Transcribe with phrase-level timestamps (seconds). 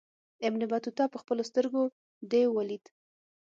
[0.47, 1.83] ابن بطوطه پخپلو سترګو
[2.31, 2.85] دېو ولید.